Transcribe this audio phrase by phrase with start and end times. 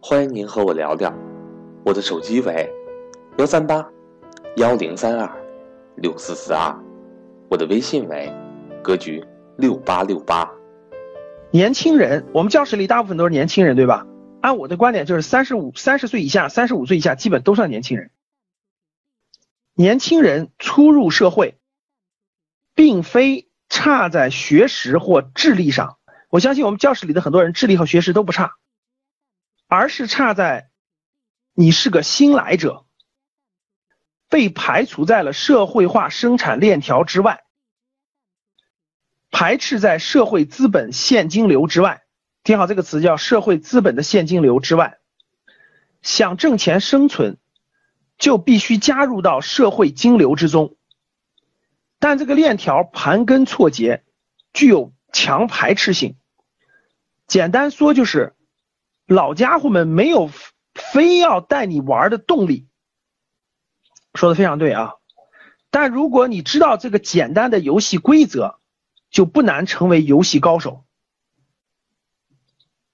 [0.00, 1.12] 欢迎您和我聊聊。
[1.84, 2.70] 我的手机为
[3.38, 3.86] 幺三八
[4.56, 5.30] 幺零三二
[5.96, 6.74] 六四四二，
[7.50, 8.32] 我的微信为
[8.82, 9.24] 格局
[9.56, 10.50] 六八六八。
[11.50, 14.06] 年轻人，我们教室里大部分都是年轻人，对吧？
[14.40, 18.10] 按我的观点，就是三十五、三十岁以下、三十五岁以下，基本都算年轻人。
[19.74, 21.56] 年轻人初入社会，
[22.74, 25.96] 并非差在学识或智力上。
[26.28, 28.54] 我相信我们教室里的很多人智力和学识都不差，
[29.74, 30.70] 而是差在
[31.52, 32.86] 你是个新来者，
[34.28, 37.44] 被排除在了社会化生产链条之外，
[39.30, 42.02] 排斥在社会资本现金流之外。
[42.42, 44.98] 听好这个词，叫社会资本的现金流之外。
[46.02, 47.38] 想挣钱生存。
[48.16, 50.76] 就必须加入到社会金流之中，
[51.98, 54.04] 但这个链条盘根错节，
[54.52, 56.16] 具有强排斥性。
[57.26, 58.36] 简单说就是，
[59.06, 60.30] 老家伙们没有
[60.74, 62.68] 非要带你玩的动力。
[64.14, 64.94] 说的非常对啊，
[65.70, 68.60] 但如果你知道这个简单的游戏规则，
[69.10, 70.84] 就不难成为游戏高手。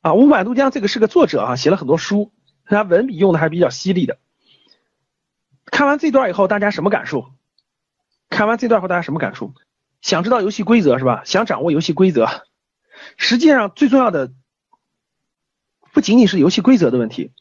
[0.00, 2.33] 啊，五百渡江这个是个作者啊，写了很多书，
[2.64, 4.19] 他文笔用的还比较犀利的。
[5.67, 7.33] 看完这段以后，大家什么感受？
[8.30, 9.52] 看完这段后，大家什么感受？
[10.00, 11.22] 想知道游戏规则是吧？
[11.27, 12.27] 想掌握游戏规则，
[13.19, 14.33] 实际上最重要的
[15.92, 17.33] 不仅仅是游戏规则的问题。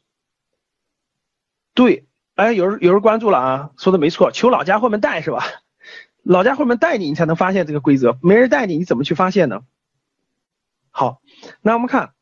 [1.74, 5.44] 对，哎，有人有人关注了啊，说的没错，求老家伙们带是吧？
[6.24, 8.18] 老家伙们带你，你才能发现这个规则。
[8.22, 9.62] 没人带你，你怎么去发现呢？
[10.92, 11.22] 好，
[11.62, 12.14] 那我们看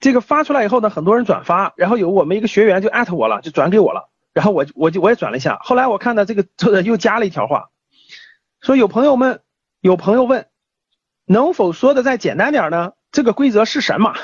[0.00, 4.10] 这个发出来以后呢，很多人转发，然后有我们一个学员就艾特我了，就转给我了。
[4.34, 7.70] 然后我我就我也转了一下，后来我看到这个作者又加了一条话，
[8.60, 9.42] 说有朋友们
[9.80, 10.48] 有朋友问，
[11.24, 12.92] 能否说的再简单点呢？
[13.12, 14.14] 这个规则是什么？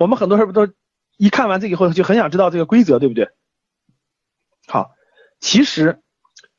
[0.00, 0.72] 我们很多人不都
[1.18, 3.28] 一看完这以后就很想知道这个规则，对不对？
[4.66, 4.92] 好，
[5.40, 6.00] 其实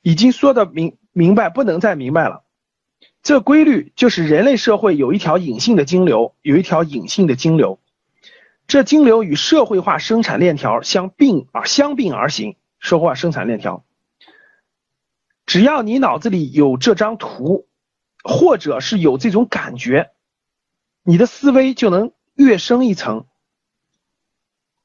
[0.03, 2.43] 已经说的明明白，不能再明白了。
[3.23, 7.79] 这规律就是人类社会有一条隐性的金流，有一条隐性的金流，
[8.67, 12.55] 这金流与社会化生产链条相并而相并而行。
[12.79, 13.83] 社会化生产链条，
[15.47, 17.67] 只要你脑子里有这张图，
[18.23, 20.11] 或者是有这种感觉，
[21.01, 23.25] 你的思维就能跃升一层，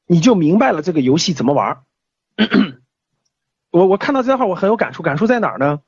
[0.07, 1.83] 你就明白了这个游戏怎么玩。
[3.69, 5.81] 我我看到这段话，我很有感触，感触在哪儿呢？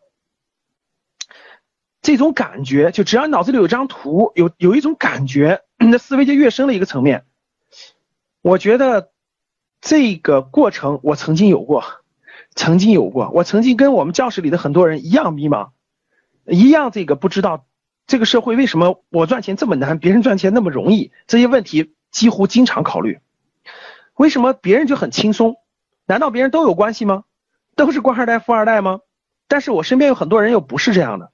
[2.01, 7.25] 这种感觉，就只要脑子里有张图，有有一种感觉，你的思维就跃升了一个层面。
[8.41, 9.09] 我觉得。
[9.81, 11.85] 这个过程我曾经有过，
[12.53, 15.69] 曾经有过，我曾经跟我们教室里的很多人一样迷茫，
[16.45, 17.65] 一样这个不知道
[18.07, 23.21] 这个社会为什么我赚钱这么难，别人赚钱那么容易，这些问题几乎经常考虑。
[24.19, 25.55] 为什么别人就很轻松？
[26.05, 27.23] 难道别人都有关系吗？
[27.77, 28.99] 都是官二代、富二代吗？
[29.47, 31.31] 但是我身边有很多人又不是这样的。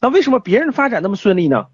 [0.00, 1.68] 那为什么别人发展那么顺利呢？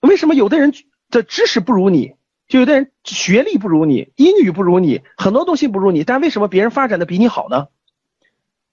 [0.00, 0.74] 为什么有的人
[1.08, 2.16] 的知识不如你？
[2.46, 7.68] 就有的人学历不如你，英语不如你，很多东西不如你，但为什么别人发展的比你好呢？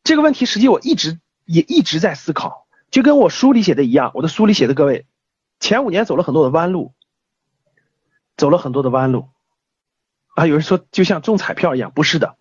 [0.03, 5.05] 这个问题实际我一直也一直在思考，就跟我书里写的一样，我的书里写的各位，
[5.61, 6.91] 前五年走了很多的弯路，
[8.35, 9.29] 走了很多的弯路，
[10.41, 12.35] 啊，有人说就像中彩票一样，不是的，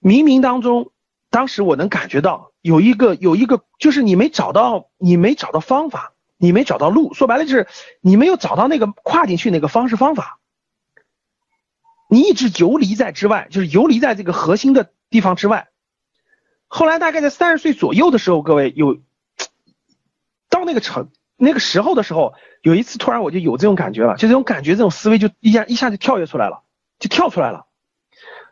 [0.00, 0.90] 冥冥当中，
[1.30, 6.12] 当时我能感觉到有一个有一个，就是你没找到，你没找到方法。
[6.38, 7.66] 你没找到路，说白了就是
[8.02, 10.38] 你没有找到那个跨进去那个方式方法，
[12.10, 15.68] 你一直游离在之外，就是游离在这个核心的地方之外。
[16.68, 18.98] 后来大概在三十岁左右的时候，各位有
[20.50, 21.08] 到那个成
[21.38, 26.64] 那个时候的时候，有一次突然我就有这种感觉了，就这种感觉，这种思维就一下一下就跳跃出来了，
[26.98, 27.66] 就跳出来了。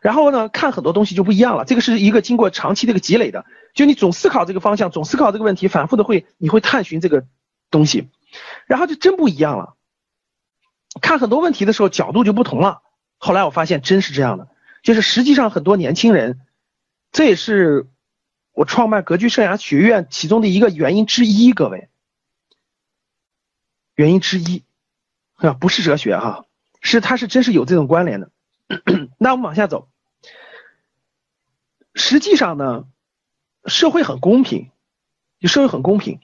[0.01, 1.65] 然后呢，看很多东西就不一样了。
[1.65, 7.25] 这个是一个经过长期这个积累的，就你总思考这个方向，总思考这个问题，反复的会你会探寻这个。
[7.71, 8.09] 东西，
[8.67, 9.75] 然后就真不一样了。
[11.01, 12.83] 看很多问题的时候角度就不同了。
[13.17, 14.47] 后来我发现真是这样的，
[14.81, 16.39] 就是实际上很多年轻人，
[17.11, 17.89] 这也是
[18.53, 21.51] 我创办格局生涯学院其中的一个原因之一。
[21.51, 21.89] 各位，
[23.95, 24.63] 原因之一
[25.33, 26.45] 啊，不是哲学哈，
[26.81, 28.29] 是它是真是有这种关联的。
[29.17, 29.89] 那我们往下走。
[31.93, 32.85] 实际上呢，
[33.65, 34.71] 社会很公平，
[35.39, 36.19] 就社会很公平。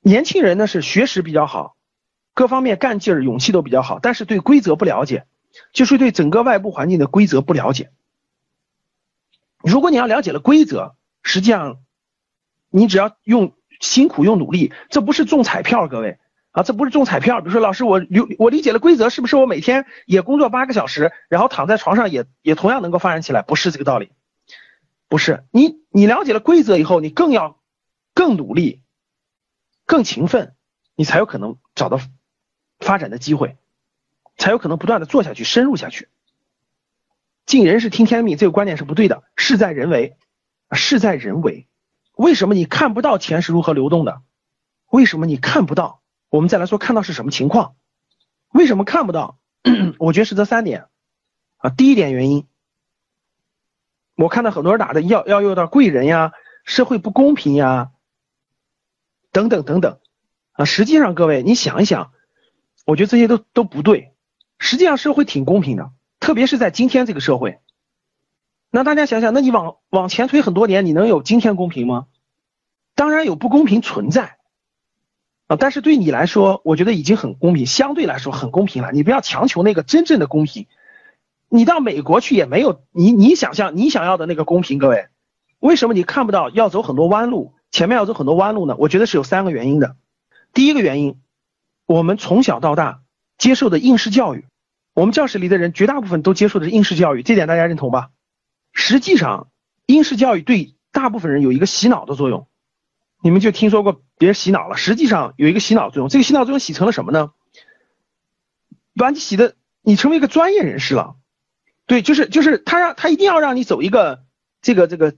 [0.00, 1.76] 年轻人呢是学识比较好，
[2.34, 5.26] 各方面干劲儿、勇气都比较好，但是对规则不了解，
[5.72, 7.90] 就是对整个外部环境的规则不了解。
[9.62, 11.82] 如果你要了解了规则，实际上
[12.68, 16.18] 你只要用辛苦、用努力，这不是中彩票，各位
[16.56, 17.42] 啊，这不是中彩票。
[17.42, 23.42] 比如说，老师，我理我理解了规则，是不是我每天也工作八个小时，然后躺在床上也也同样能够发展起来？
[23.42, 24.10] 不是这个道理。
[25.06, 27.60] 不是你，你了解了规则以后，你更要
[28.14, 28.80] 更努力、
[29.84, 30.54] 更勤奋，
[30.94, 32.00] 你才有可能找到
[32.78, 33.58] 发展的机会，
[34.38, 36.08] 才有可能不断的做下去、深入下去。
[37.44, 39.24] 尽人事听天命，这个观念是不对的。
[39.36, 40.16] 事在人为，
[40.72, 41.68] 事在人为。
[42.16, 44.22] 为什么你看不到钱是如何流动的？
[44.90, 46.00] 为什么你看不到？
[46.28, 47.76] 我们再来说，看到是什么情况？
[48.52, 49.38] 为什么看不到？
[49.98, 50.86] 我觉得是这三点
[51.58, 51.70] 啊。
[51.70, 52.46] 第一点原因。
[54.16, 56.32] 我看到很多人打的要要用到贵人呀，
[56.64, 57.90] 社会不公平呀，
[59.30, 59.98] 等等等等
[60.52, 60.64] 啊。
[60.64, 62.12] 实际上，各位你想一想，
[62.86, 64.14] 我觉得这些都都不对。
[64.58, 67.60] 实际上，社会挺公平的，特别是在今天这个社会。
[68.70, 72.06] 那大家想想，那你往往前推很多年，你能有今天公平吗？
[72.94, 74.35] 当然有不公平存在
[75.46, 78.90] 啊，但是对你来说，我觉得已经很公平，相对来说很公平了。
[78.92, 80.66] 你不要强求那个真正的公平。
[81.48, 85.06] 你到美国去也没有你你想象你想要的那个公平，各位，
[85.60, 88.74] 为什么你看不到要走很多弯路，前面要走很多弯路呢？
[88.78, 89.94] 我觉得是有三个原因的。
[90.52, 91.20] 第一个原因，
[91.86, 93.02] 我们从小到大
[93.38, 94.46] 接受的应试教育，
[94.94, 98.10] 我们教室里的人绝大部分都接受的是应试教育，这点大家认同吧？
[98.72, 99.48] 实际上，
[99.86, 102.48] 应试教育对大部分人有一个洗脑的作用，
[103.26, 107.32] 你们就听说过别人洗脑了，实际上有一个洗脑作用，这个洗脑作用洗成了什么呢？
[108.94, 111.16] 把你洗的你成为一个专业人士了。
[111.86, 114.22] 对，就是就是他让他一定要让你走一个
[114.62, 115.16] 这个这个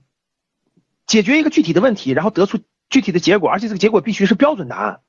[1.05, 2.59] 解决一个具体的问题，然后得出
[2.89, 5.01] 具体的结果，而且这个结果必须是标准答案。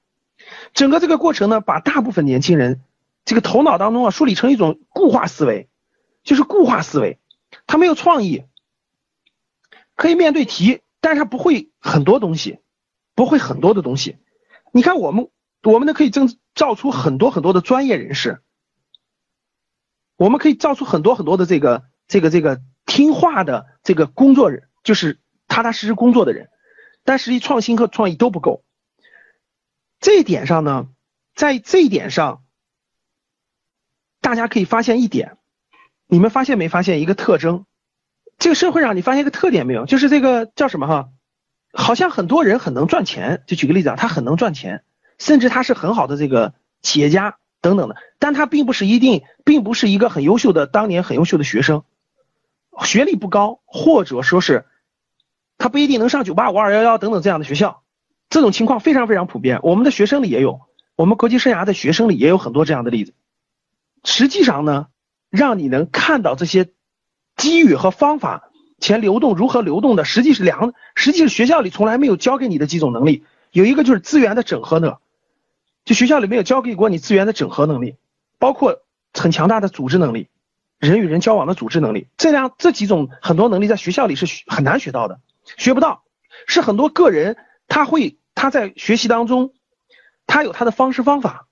[0.75, 2.82] 整个这个过程呢，把大部分年轻人
[3.25, 5.70] 这个头脑当中啊梳理成一种固化思维，
[6.23, 7.19] 就是固化思维，
[7.67, 8.44] 他没有创意，
[9.97, 12.58] 可以面对题，但是他不会很多东西，
[13.20, 14.17] 不会很多的东西。
[14.72, 15.28] 你看我们
[15.62, 18.40] 我们呢可以增造出很多很多的专业人士。
[20.17, 25.19] 我们可以造出很多很多的这个这个这个听话的这个工作人，就是
[25.49, 26.49] 踏踏实实工作的人，
[27.05, 28.64] 但实际创新和创意都不够。
[29.99, 30.88] 这一点上呢，
[31.34, 32.43] 在这一点上，
[34.23, 35.37] 大家可以发现一点，
[36.06, 37.66] 你们发现没发现一个特征？
[38.38, 39.84] 这个社会上你发现一个特点没有？
[39.84, 41.11] 就是这个叫什么哈？
[41.72, 43.43] 好像很多人很能赚钱。
[43.46, 44.84] 就举个例子啊，他很能赚钱，
[45.19, 47.37] 甚至他是很好的这个企业家。
[47.62, 51.84] 等等的，但他并不是一定，并不是一个很优秀的当年很优秀的学生，
[52.84, 54.64] 学历不高，或者说是
[55.58, 57.82] 他不一定能上九八五二幺幺等等这样的学校，
[58.31, 59.61] 这种情况非常非常普遍。
[59.62, 60.62] 我们的学生里也有，
[60.96, 63.12] 我们国际生涯的学生里也有很多这样的例子。
[64.05, 64.87] 实际上呢，
[65.28, 66.70] 让你能看到这些
[67.37, 68.50] 机遇和方法，
[68.81, 74.97] 钱流动如何流动的，实际是两，实际是学校里从来没有教给你的几种能力，有一个就是资源的整合呢。
[75.85, 77.97] 就学校里没有教给过你资源的整合能力，
[78.38, 78.83] 包括
[79.14, 80.28] 很强大的组织能力，
[80.78, 85.21] 人与人交往的组织能力，这样这几种很多能力在学校里是很难学到的，
[85.57, 86.04] 学不到，
[86.47, 89.54] 是很多个人他会他在学习当中，
[90.26, 91.49] 他有他的方式方法，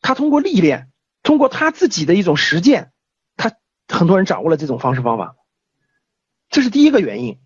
[0.00, 0.88] 他通过历练，
[1.22, 2.92] 通过他自己的一种实践，
[3.36, 3.52] 他
[3.88, 5.34] 很多人掌握了这种方式方法，
[6.50, 7.38] 这是第一个原因。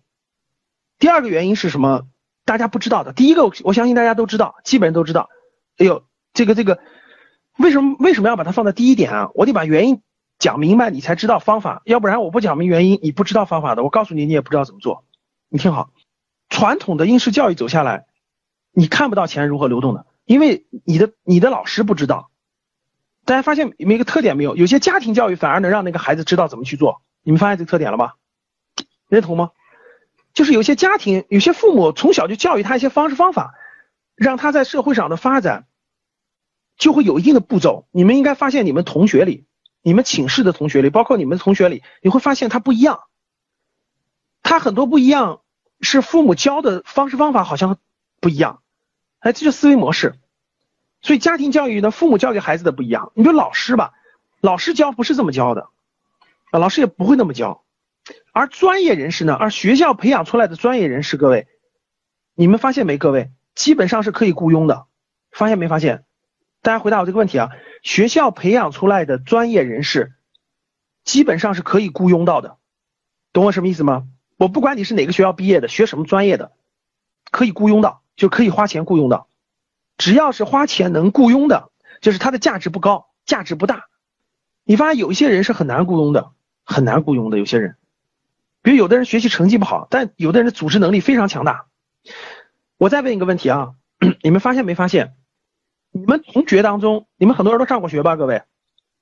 [0.99, 2.07] 第二个原因是什么？
[2.43, 3.13] 大家不知道的。
[3.13, 5.29] 第一个，我相信大家都知道，基本都知道。
[5.77, 6.79] 哎呦，这个这个，
[7.57, 9.29] 为什么为什么要把它放在第一点啊？
[9.35, 10.01] 我得把原因
[10.39, 11.81] 讲明白，你才知道方法。
[11.85, 13.83] 要不然我不讲明原因，你不知道方法的。
[13.83, 15.05] 我告诉你，你也不知道怎么做。
[15.49, 15.91] 你听好，
[16.49, 18.05] 传统的应试教育走下来，
[18.71, 22.31] 你看不到钱如何流动的，因为你的你的老师不知道。
[23.25, 24.55] 大家发现没有一个特点没有？
[24.55, 27.01] 有些家庭教育反而能让那个孩子知道怎么去做。
[27.23, 28.13] 你们发现这个特点了吗？
[29.15, 29.51] 认同吗？
[30.33, 33.55] 就是有些家庭，有些父母从小就教育他一些方式方法。
[34.17, 35.67] 让他在社会上的发展
[36.77, 37.85] 就会有一定的步骤。
[37.91, 39.43] 你们应该发现，你们同学里，
[39.81, 43.01] 你们寝室的同学里，包括你们同学里，你会发现他不一样。
[44.41, 45.41] 他很多不一样，
[45.81, 47.77] 是父母教的方式方法好像
[48.21, 48.61] 不一样。
[49.19, 50.15] 哎，这就思维模式。
[51.01, 53.11] 所以家庭教育呢，父母教给孩子的不一样。
[53.15, 53.91] 你说老师吧，
[54.39, 55.67] 老师教不是这么教的
[56.51, 57.64] 啊，老师也不会那么教。
[58.31, 61.47] 而专业人士呢，而学校培养出来的专业人士，各位，
[62.33, 62.97] 你们发现没？
[62.97, 63.31] 各位？
[63.55, 64.85] 基本上是可以雇佣的，
[65.31, 66.03] 发现没发现？
[66.61, 67.51] 大家回答我这个问题啊，
[67.83, 70.13] 学校培养出来的专业人士，
[71.03, 72.57] 基本上是可以雇佣到的，
[73.31, 74.07] 懂我什么意思吗？
[74.37, 76.51] 我不管你是哪个学校毕业的，学什么专业的，
[77.31, 79.29] 可以雇佣到，就可以花钱雇佣到，
[79.97, 81.69] 只要是花钱能雇佣的，
[82.01, 83.85] 就是它的价值不高，价值不大。
[84.65, 86.31] 你发现有一些人是很难雇佣的，
[86.65, 87.77] 很难雇佣的，有些人，
[88.65, 91.67] 比如有的人学习成绩不好，但有的人的组织能力非常强大。
[92.77, 93.75] 我再问一个问题啊，
[94.23, 95.13] 你们发现没发现？
[95.91, 98.15] 你们同学当中，你们很多人都上过学吧？
[98.15, 98.41] 各位，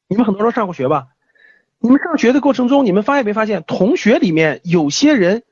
[0.09, 1.07] 你们很多人都上过学吧？
[1.79, 5.43] 你们上学的过程中，你们发现没发现，同学里面有些人，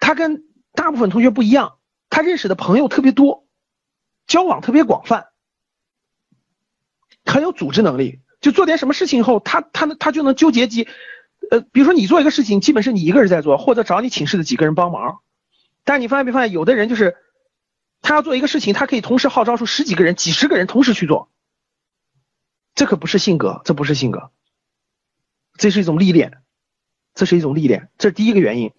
[0.00, 1.78] 他跟大部分同学不一样，
[2.10, 3.46] 他认识的朋友特别多，
[4.26, 5.28] 交往特别广泛，
[7.24, 8.20] 很有组织能力。
[8.40, 10.88] 就做点什么事情后，他他他就能纠结几，
[11.50, 15.20] 呃，比如说你做一个事情，基本是你一个人在做，或者找你寝室的几个人帮忙。
[15.84, 17.16] 但你发现没发现，有的人就是。
[18.02, 21.28] 他要做一个事情，他可以同时号召出十几个人、几十个人同时去做，
[22.74, 24.30] 这可不是性格，这不是性格，
[25.56, 26.40] 这是一种历练，
[27.14, 28.70] 这是一种历练，这是第一个原因。